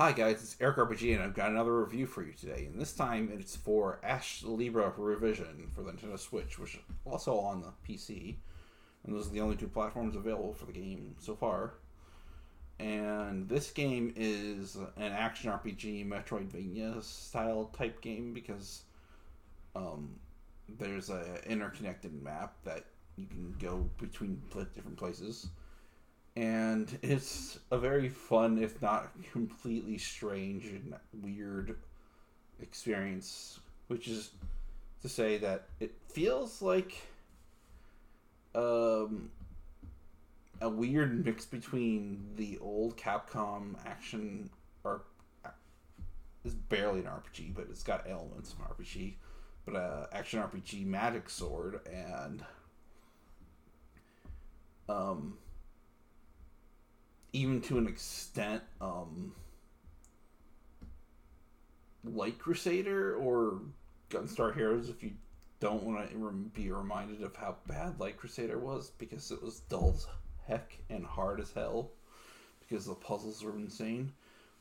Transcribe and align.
Hi 0.00 0.12
guys, 0.12 0.36
it's 0.36 0.56
Eric 0.62 0.78
RPG 0.78 1.14
and 1.14 1.22
I've 1.22 1.34
got 1.34 1.50
another 1.50 1.78
review 1.78 2.06
for 2.06 2.22
you 2.22 2.32
today. 2.32 2.64
And 2.64 2.80
this 2.80 2.94
time 2.94 3.30
it's 3.38 3.54
for 3.54 4.00
Astlibra 4.02 4.94
Revision 4.96 5.70
for 5.74 5.82
the 5.82 5.92
Nintendo 5.92 6.18
Switch, 6.18 6.58
which 6.58 6.76
is 6.76 6.80
also 7.04 7.38
on 7.38 7.60
the 7.60 7.74
PC. 7.86 8.36
And 9.04 9.14
those 9.14 9.26
are 9.26 9.30
the 9.30 9.42
only 9.42 9.56
two 9.56 9.68
platforms 9.68 10.16
available 10.16 10.54
for 10.54 10.64
the 10.64 10.72
game 10.72 11.16
so 11.18 11.36
far. 11.36 11.74
And 12.78 13.46
this 13.46 13.72
game 13.72 14.14
is 14.16 14.76
an 14.96 15.12
action 15.12 15.50
RPG 15.50 16.08
Metroidvania 16.08 17.02
style 17.02 17.66
type 17.76 18.00
game 18.00 18.32
because 18.32 18.84
um, 19.76 20.14
there's 20.78 21.10
a 21.10 21.42
interconnected 21.46 22.22
map 22.22 22.54
that 22.64 22.86
you 23.16 23.26
can 23.26 23.54
go 23.60 23.86
between 23.98 24.40
different 24.48 24.96
places 24.96 25.48
and 26.40 26.98
it's 27.02 27.58
a 27.70 27.76
very 27.76 28.08
fun, 28.08 28.62
if 28.62 28.80
not 28.80 29.12
completely 29.30 29.98
strange 29.98 30.64
and 30.64 30.94
weird 31.22 31.76
experience. 32.62 33.60
Which 33.88 34.08
is 34.08 34.30
to 35.02 35.08
say 35.08 35.36
that 35.36 35.66
it 35.80 35.92
feels 36.08 36.62
like 36.62 37.02
um, 38.54 39.28
a 40.62 40.68
weird 40.68 41.26
mix 41.26 41.44
between 41.44 42.24
the 42.36 42.56
old 42.62 42.96
Capcom 42.96 43.74
action 43.84 44.48
or 44.82 45.02
is 46.44 46.54
barely 46.54 47.00
an 47.00 47.06
RPG, 47.06 47.54
but 47.54 47.66
it's 47.70 47.82
got 47.82 48.08
elements 48.08 48.54
of 48.54 48.76
RPG, 48.78 49.12
but 49.66 49.76
uh, 49.76 50.06
action 50.12 50.40
RPG 50.40 50.86
Magic 50.86 51.28
Sword 51.28 51.80
and 51.92 52.42
um 54.88 55.36
even 57.32 57.60
to 57.62 57.78
an 57.78 57.86
extent, 57.86 58.62
um, 58.80 59.32
Light 62.04 62.38
Crusader 62.38 63.14
or 63.16 63.60
Gunstar 64.10 64.54
Heroes 64.54 64.88
if 64.88 65.02
you 65.02 65.12
don't 65.60 65.82
want 65.82 66.10
to 66.10 66.50
be 66.54 66.70
reminded 66.70 67.22
of 67.22 67.36
how 67.36 67.56
bad 67.66 68.00
Light 68.00 68.16
Crusader 68.16 68.58
was 68.58 68.92
because 68.98 69.30
it 69.30 69.42
was 69.42 69.60
dull 69.60 69.92
as 69.94 70.06
heck 70.48 70.78
and 70.88 71.04
hard 71.04 71.38
as 71.38 71.52
hell 71.52 71.90
because 72.60 72.86
the 72.86 72.94
puzzles 72.94 73.42
were 73.44 73.54
insane. 73.54 74.12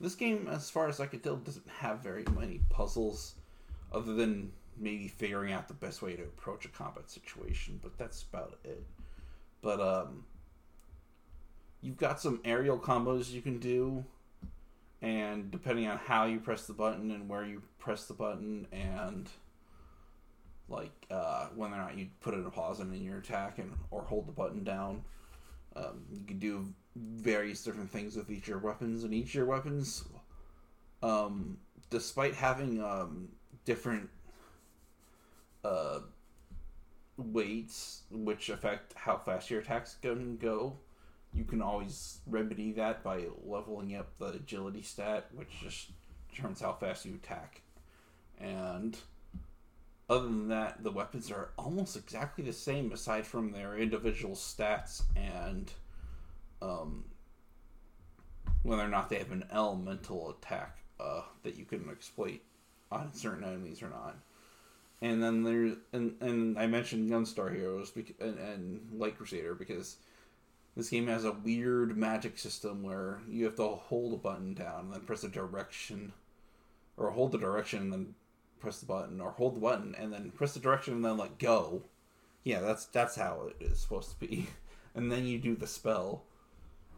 This 0.00 0.14
game, 0.14 0.48
as 0.50 0.70
far 0.70 0.88
as 0.88 1.00
I 1.00 1.06
could 1.06 1.22
tell, 1.22 1.36
doesn't 1.36 1.68
have 1.68 2.00
very 2.00 2.24
many 2.34 2.60
puzzles 2.70 3.34
other 3.92 4.14
than 4.14 4.52
maybe 4.78 5.08
figuring 5.08 5.52
out 5.52 5.68
the 5.68 5.74
best 5.74 6.02
way 6.02 6.16
to 6.16 6.22
approach 6.22 6.64
a 6.64 6.68
combat 6.68 7.10
situation, 7.10 7.78
but 7.82 7.96
that's 7.98 8.22
about 8.22 8.58
it. 8.64 8.84
But 9.62 9.80
um 9.80 10.24
you've 11.86 11.96
got 11.96 12.20
some 12.20 12.40
aerial 12.44 12.76
combos 12.76 13.30
you 13.30 13.40
can 13.40 13.60
do 13.60 14.04
and 15.02 15.52
depending 15.52 15.86
on 15.86 15.96
how 15.96 16.24
you 16.24 16.40
press 16.40 16.66
the 16.66 16.72
button 16.72 17.12
and 17.12 17.28
where 17.28 17.44
you 17.44 17.62
press 17.78 18.06
the 18.06 18.14
button 18.14 18.66
and 18.72 19.30
like 20.68 21.06
uh, 21.12 21.46
whether 21.54 21.74
or 21.74 21.78
not 21.78 21.96
you 21.96 22.08
put 22.20 22.34
in 22.34 22.44
a 22.44 22.50
pause 22.50 22.80
in 22.80 22.92
your 22.92 23.18
attack 23.18 23.60
and 23.60 23.72
or 23.92 24.02
hold 24.02 24.26
the 24.26 24.32
button 24.32 24.64
down 24.64 25.00
um, 25.76 26.02
you 26.12 26.24
can 26.26 26.40
do 26.40 26.66
various 26.96 27.62
different 27.62 27.88
things 27.88 28.16
with 28.16 28.30
each 28.30 28.42
of 28.42 28.48
your 28.48 28.58
weapons 28.58 29.04
and 29.04 29.14
each 29.14 29.28
of 29.28 29.34
your 29.34 29.46
weapons 29.46 30.04
um, 31.04 31.56
despite 31.88 32.34
having 32.34 32.82
um, 32.82 33.28
different 33.64 34.10
uh, 35.62 36.00
weights 37.16 38.02
which 38.10 38.48
affect 38.48 38.92
how 38.94 39.16
fast 39.16 39.50
your 39.50 39.60
attacks 39.60 39.96
can 40.02 40.36
go 40.36 40.76
you 41.36 41.44
can 41.44 41.60
always 41.60 42.18
remedy 42.26 42.72
that 42.72 43.04
by 43.04 43.24
leveling 43.44 43.94
up 43.94 44.08
the 44.18 44.28
agility 44.28 44.82
stat, 44.82 45.26
which 45.34 45.60
just 45.62 45.90
determines 46.30 46.60
how 46.60 46.72
fast 46.72 47.04
you 47.04 47.14
attack. 47.14 47.60
And 48.40 48.96
other 50.08 50.24
than 50.24 50.48
that, 50.48 50.82
the 50.82 50.90
weapons 50.90 51.30
are 51.30 51.50
almost 51.58 51.96
exactly 51.96 52.44
the 52.44 52.52
same, 52.52 52.90
aside 52.92 53.26
from 53.26 53.52
their 53.52 53.76
individual 53.76 54.34
stats 54.34 55.02
and 55.14 55.70
um, 56.62 57.04
whether 58.62 58.82
or 58.82 58.88
not 58.88 59.10
they 59.10 59.16
have 59.18 59.32
an 59.32 59.44
elemental 59.52 60.30
attack 60.30 60.78
uh, 60.98 61.22
that 61.42 61.56
you 61.56 61.64
can 61.64 61.88
exploit 61.90 62.40
on 62.90 63.12
certain 63.12 63.44
enemies 63.44 63.82
or 63.82 63.90
not. 63.90 64.16
And 65.02 65.22
then 65.22 65.42
there's 65.42 65.76
and, 65.92 66.14
and 66.20 66.58
I 66.58 66.66
mentioned 66.66 67.10
Gunstar 67.10 67.54
Heroes 67.54 67.92
and, 68.18 68.38
and 68.38 68.88
Light 68.92 69.18
Crusader 69.18 69.54
because 69.54 69.96
this 70.76 70.90
game 70.90 71.06
has 71.06 71.24
a 71.24 71.32
weird 71.32 71.96
magic 71.96 72.38
system 72.38 72.82
where 72.82 73.20
you 73.28 73.44
have 73.46 73.56
to 73.56 73.66
hold 73.66 74.12
a 74.12 74.16
button 74.16 74.52
down 74.52 74.84
and 74.84 74.92
then 74.92 75.00
press 75.00 75.24
a 75.24 75.28
direction, 75.28 76.12
or 76.96 77.10
hold 77.10 77.32
the 77.32 77.38
direction 77.38 77.80
and 77.80 77.92
then 77.92 78.14
press 78.60 78.80
the 78.80 78.86
button, 78.86 79.20
or 79.20 79.30
hold 79.30 79.56
the 79.56 79.60
button 79.60 79.94
and 79.98 80.12
then 80.12 80.30
press 80.30 80.52
the 80.52 80.60
direction 80.60 80.94
and 80.94 81.04
then 81.04 81.16
let 81.16 81.38
go. 81.38 81.82
Yeah, 82.44 82.60
that's 82.60 82.84
that's 82.84 83.16
how 83.16 83.48
it 83.48 83.64
is 83.64 83.80
supposed 83.80 84.10
to 84.10 84.26
be. 84.26 84.48
And 84.94 85.12
then 85.12 85.26
you 85.26 85.38
do 85.38 85.54
the 85.54 85.66
spell, 85.66 86.22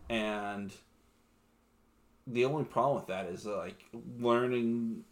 and 0.08 0.72
the 2.28 2.44
only 2.44 2.62
problem 2.62 2.94
with 2.94 3.08
that 3.08 3.26
is 3.26 3.44
like 3.44 3.84
learning 4.20 5.02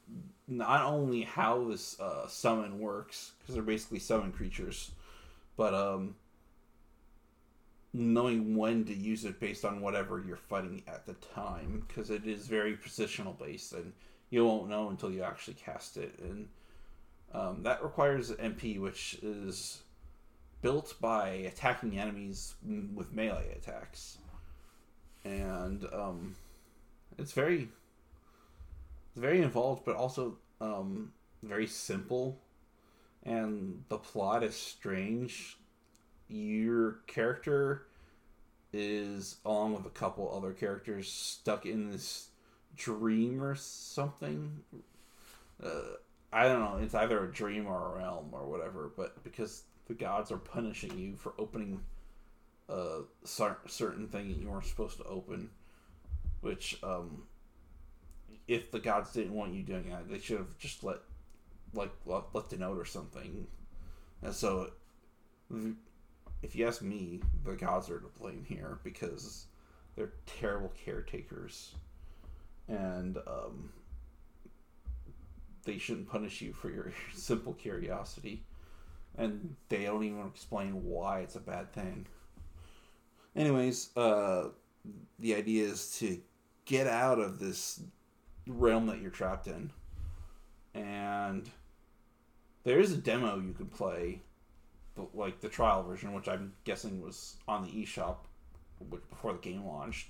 not 0.46 0.84
only 0.84 1.22
how 1.22 1.68
this 1.68 1.98
uh, 1.98 2.28
summon 2.28 2.78
works 2.78 3.32
because 3.40 3.56
they're 3.56 3.64
basically 3.64 3.98
summon 3.98 4.30
creatures, 4.30 4.92
but 5.56 5.74
um 5.74 6.14
knowing 7.92 8.56
when 8.56 8.84
to 8.84 8.94
use 8.94 9.24
it 9.24 9.40
based 9.40 9.64
on 9.64 9.80
whatever 9.80 10.22
you're 10.26 10.36
fighting 10.36 10.82
at 10.86 11.06
the 11.06 11.14
time 11.34 11.84
because 11.86 12.10
it 12.10 12.26
is 12.26 12.46
very 12.46 12.76
positional 12.76 13.38
based 13.38 13.72
and 13.72 13.92
you 14.30 14.44
won't 14.44 14.68
know 14.68 14.90
until 14.90 15.10
you 15.10 15.22
actually 15.22 15.54
cast 15.54 15.96
it 15.96 16.18
and 16.20 16.48
um, 17.32 17.62
that 17.62 17.82
requires 17.82 18.30
MP 18.32 18.78
which 18.78 19.18
is 19.22 19.82
built 20.62 20.94
by 21.00 21.28
attacking 21.28 21.98
enemies 21.98 22.54
with 22.94 23.12
melee 23.12 23.52
attacks. 23.56 24.18
And 25.24 25.84
um, 25.92 26.34
it's 27.18 27.32
very 27.32 27.68
it's 29.12 29.20
very 29.20 29.42
involved 29.42 29.84
but 29.84 29.96
also 29.96 30.38
um, 30.60 31.12
very 31.42 31.66
simple. 31.66 32.38
And 33.22 33.84
the 33.88 33.98
plot 33.98 34.42
is 34.44 34.54
strange 34.54 35.56
your 36.28 36.98
character 37.06 37.86
is 38.72 39.36
along 39.44 39.74
with 39.74 39.86
a 39.86 39.90
couple 39.90 40.32
other 40.34 40.52
characters 40.52 41.10
stuck 41.10 41.66
in 41.66 41.90
this 41.90 42.28
dream 42.76 43.42
or 43.42 43.54
something. 43.54 44.60
Uh, 45.62 45.96
I 46.32 46.44
don't 46.44 46.60
know. 46.60 46.78
It's 46.82 46.94
either 46.94 47.24
a 47.24 47.32
dream 47.32 47.66
or 47.66 47.94
a 47.94 47.98
realm 47.98 48.28
or 48.32 48.46
whatever. 48.46 48.90
But 48.96 49.22
because 49.24 49.62
the 49.86 49.94
gods 49.94 50.30
are 50.30 50.36
punishing 50.36 50.98
you 50.98 51.16
for 51.16 51.32
opening 51.38 51.80
a 52.68 53.02
certain 53.24 54.08
thing 54.08 54.28
that 54.28 54.38
you 54.38 54.50
weren't 54.50 54.66
supposed 54.66 54.98
to 54.98 55.04
open, 55.04 55.50
which 56.40 56.78
um, 56.82 57.22
if 58.48 58.70
the 58.70 58.80
gods 58.80 59.12
didn't 59.12 59.32
want 59.32 59.54
you 59.54 59.62
doing 59.62 59.88
that, 59.90 60.08
they 60.08 60.18
should 60.18 60.38
have 60.38 60.58
just 60.58 60.84
let 60.84 60.98
like 61.74 61.92
left 62.04 62.52
a 62.52 62.58
note 62.58 62.78
or 62.78 62.84
something. 62.84 63.46
And 64.22 64.34
so 64.34 64.70
if 66.42 66.54
you 66.54 66.66
ask 66.66 66.82
me, 66.82 67.20
the 67.44 67.54
gods 67.54 67.90
are 67.90 67.98
to 67.98 68.08
blame 68.20 68.44
here 68.48 68.78
because 68.84 69.46
they're 69.94 70.12
terrible 70.26 70.72
caretakers, 70.84 71.74
and 72.68 73.16
um, 73.26 73.70
they 75.64 75.78
shouldn't 75.78 76.08
punish 76.08 76.40
you 76.40 76.52
for 76.52 76.70
your 76.70 76.92
simple 77.14 77.54
curiosity, 77.54 78.44
and 79.16 79.56
they 79.68 79.84
don't 79.84 80.04
even 80.04 80.26
explain 80.26 80.84
why 80.84 81.20
it's 81.20 81.36
a 81.36 81.40
bad 81.40 81.72
thing. 81.72 82.06
Anyways, 83.34 83.96
uh, 83.96 84.48
the 85.18 85.34
idea 85.34 85.66
is 85.66 85.98
to 85.98 86.20
get 86.64 86.86
out 86.86 87.18
of 87.18 87.38
this 87.38 87.82
realm 88.46 88.86
that 88.86 89.00
you're 89.00 89.10
trapped 89.10 89.46
in, 89.46 89.70
and 90.74 91.48
there 92.64 92.78
is 92.78 92.92
a 92.92 92.96
demo 92.96 93.38
you 93.38 93.52
can 93.52 93.66
play 93.66 94.20
like 95.14 95.40
the 95.40 95.48
trial 95.48 95.82
version, 95.82 96.12
which 96.12 96.28
I'm 96.28 96.52
guessing 96.64 97.02
was 97.02 97.36
on 97.46 97.64
the 97.64 97.70
eShop, 97.70 98.16
which 98.90 99.08
before 99.10 99.32
the 99.32 99.38
game 99.38 99.66
launched, 99.66 100.08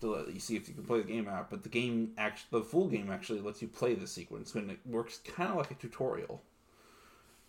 to 0.00 0.10
let 0.10 0.32
you 0.32 0.40
see 0.40 0.56
if 0.56 0.68
you 0.68 0.74
can 0.74 0.84
play 0.84 1.00
the 1.00 1.08
game 1.08 1.28
out. 1.28 1.50
But 1.50 1.62
the 1.62 1.68
game 1.68 2.12
actually, 2.18 2.60
the 2.60 2.64
full 2.64 2.88
game 2.88 3.10
actually 3.10 3.40
lets 3.40 3.62
you 3.62 3.68
play 3.68 3.94
the 3.94 4.06
sequence, 4.06 4.54
and 4.54 4.70
it 4.70 4.78
works 4.84 5.18
kind 5.18 5.50
of 5.50 5.56
like 5.56 5.70
a 5.70 5.74
tutorial. 5.74 6.42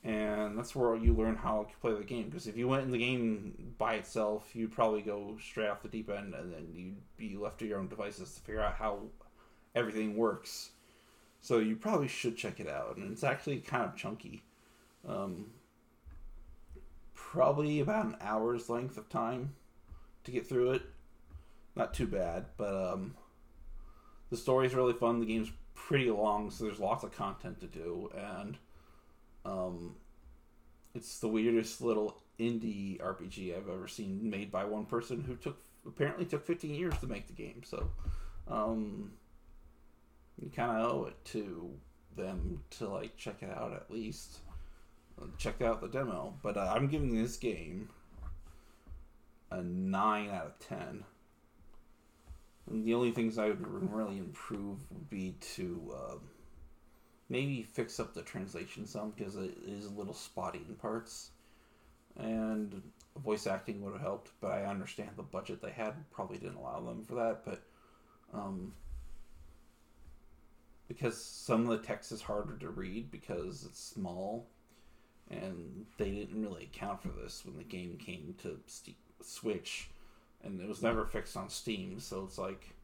And 0.03 0.55
that's 0.55 0.75
where 0.75 0.95
you 0.95 1.13
learn 1.13 1.35
how 1.35 1.63
to 1.63 1.77
play 1.79 1.93
the 1.93 2.03
game. 2.03 2.25
Because 2.25 2.45
if 2.45 2.55
you 2.55 2.67
went 2.67 2.83
in 2.83 2.91
the 2.91 2.99
game 2.99 3.73
by 3.79 3.95
itself, 3.95 4.55
you'd 4.55 4.71
probably 4.71 5.01
go 5.01 5.35
straight 5.41 5.67
off 5.67 5.81
the 5.81 5.89
deep 5.89 6.11
end, 6.11 6.35
and 6.35 6.53
then 6.53 6.67
you'd 6.73 6.97
be 7.17 7.35
left 7.35 7.57
to 7.59 7.65
your 7.65 7.79
own 7.79 7.87
devices 7.87 8.35
to 8.35 8.41
figure 8.41 8.61
out 8.61 8.75
how 8.75 8.99
everything 9.73 10.15
works. 10.15 10.69
So 11.41 11.57
you 11.57 11.75
probably 11.75 12.07
should 12.07 12.37
check 12.37 12.59
it 12.59 12.67
out, 12.67 12.97
and 12.97 13.11
it's 13.11 13.23
actually 13.23 13.59
kind 13.59 13.83
of 13.83 13.95
chunky. 13.95 14.43
Um, 15.07 15.47
probably 17.35 17.81
about 17.81 18.05
an 18.05 18.15
hour's 18.21 18.69
length 18.69 18.97
of 18.97 19.09
time 19.09 19.53
to 20.23 20.31
get 20.31 20.47
through 20.47 20.71
it. 20.71 20.81
Not 21.75 21.93
too 21.93 22.07
bad, 22.07 22.45
but 22.55 22.93
um, 22.93 23.15
the 24.29 24.37
story's 24.37 24.73
really 24.73 24.93
fun. 24.93 25.19
The 25.19 25.25
game's 25.25 25.51
pretty 25.73 26.09
long, 26.09 26.49
so 26.49 26.63
there's 26.63 26.79
lots 26.79 27.03
of 27.03 27.11
content 27.11 27.59
to 27.59 27.67
do, 27.67 28.09
and 28.15 28.57
um, 29.43 29.95
it's 30.95 31.19
the 31.19 31.27
weirdest 31.27 31.81
little 31.81 32.21
indie 32.39 32.99
RPG 33.01 33.55
I've 33.55 33.67
ever 33.67 33.89
seen 33.89 34.29
made 34.29 34.49
by 34.49 34.63
one 34.63 34.85
person 34.85 35.21
who 35.21 35.35
took 35.35 35.57
apparently 35.85 36.25
took 36.25 36.45
15 36.47 36.73
years 36.73 36.97
to 36.99 37.07
make 37.07 37.27
the 37.27 37.33
game. 37.33 37.61
So 37.65 37.91
um, 38.47 39.11
you 40.41 40.49
kind 40.49 40.71
of 40.71 40.89
owe 40.89 41.05
it 41.05 41.25
to 41.25 41.71
them 42.15 42.63
to 42.71 42.87
like 42.87 43.17
check 43.17 43.43
it 43.43 43.49
out 43.49 43.73
at 43.73 43.91
least. 43.91 44.39
Check 45.37 45.61
out 45.61 45.81
the 45.81 45.87
demo, 45.87 46.33
but 46.43 46.57
uh, 46.57 46.73
I'm 46.75 46.87
giving 46.87 47.15
this 47.15 47.37
game 47.37 47.89
a 49.51 49.61
nine 49.61 50.29
out 50.29 50.45
of 50.45 50.59
ten. 50.59 51.03
And 52.69 52.85
the 52.85 52.93
only 52.93 53.11
things 53.11 53.37
I 53.37 53.47
would 53.47 53.65
really 53.65 54.17
improve 54.17 54.79
would 54.91 55.09
be 55.09 55.35
to 55.55 55.95
uh, 55.95 56.15
maybe 57.29 57.63
fix 57.63 57.99
up 57.99 58.13
the 58.13 58.23
translation 58.23 58.85
some 58.85 59.11
because 59.11 59.35
it 59.35 59.55
is 59.65 59.85
a 59.85 59.93
little 59.93 60.13
spotty 60.13 60.61
in 60.67 60.75
parts, 60.75 61.31
and 62.17 62.81
voice 63.23 63.47
acting 63.47 63.81
would 63.81 63.93
have 63.93 64.01
helped. 64.01 64.31
But 64.41 64.51
I 64.51 64.65
understand 64.65 65.11
the 65.15 65.23
budget 65.23 65.61
they 65.61 65.71
had 65.71 65.93
probably 66.11 66.37
didn't 66.37 66.57
allow 66.57 66.81
them 66.81 67.03
for 67.03 67.15
that. 67.15 67.45
But 67.45 67.63
um, 68.33 68.73
because 70.87 71.23
some 71.23 71.61
of 71.61 71.67
the 71.67 71.85
text 71.85 72.11
is 72.11 72.21
harder 72.21 72.57
to 72.57 72.69
read 72.69 73.11
because 73.11 73.63
it's 73.63 73.81
small, 73.81 74.47
and 75.29 75.85
they 75.97 76.11
didn't 76.11 76.41
really 76.41 76.63
account 76.63 77.01
for 77.01 77.09
this 77.09 77.43
when 77.45 77.57
the 77.57 77.63
game 77.63 77.97
came 77.97 78.35
to 78.43 78.59
Steam, 78.67 78.95
Switch, 79.21 79.89
and 80.43 80.61
it 80.61 80.67
was 80.67 80.81
never 80.81 81.05
fixed 81.05 81.35
on 81.35 81.49
Steam. 81.49 81.99
So 81.99 82.23
it's 82.25 82.37
like 82.37 82.75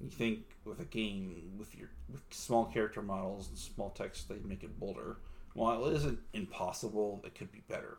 you 0.00 0.08
think 0.08 0.40
with 0.64 0.80
a 0.80 0.84
game 0.84 1.56
with 1.58 1.76
your 1.76 1.88
with 2.10 2.22
small 2.30 2.64
character 2.64 3.02
models 3.02 3.48
and 3.48 3.58
small 3.58 3.90
text, 3.90 4.28
they 4.28 4.36
make 4.44 4.62
it 4.62 4.78
bolder. 4.78 5.18
While 5.54 5.86
it 5.86 5.96
isn't 5.96 6.18
impossible, 6.32 7.20
it 7.24 7.34
could 7.34 7.50
be 7.50 7.62
better. 7.68 7.98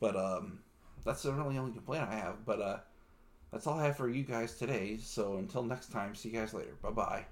But 0.00 0.16
um, 0.16 0.60
that's 1.04 1.22
the 1.22 1.32
really 1.32 1.58
only 1.58 1.72
complaint 1.72 2.08
I 2.08 2.16
have. 2.16 2.44
But 2.44 2.60
uh, 2.60 2.78
that's 3.52 3.66
all 3.66 3.78
I 3.78 3.86
have 3.86 3.96
for 3.96 4.08
you 4.08 4.24
guys 4.24 4.56
today. 4.58 4.98
So 5.00 5.36
until 5.36 5.62
next 5.62 5.92
time, 5.92 6.14
see 6.14 6.30
you 6.30 6.38
guys 6.38 6.52
later. 6.52 6.74
Bye 6.82 6.90
bye. 6.90 7.24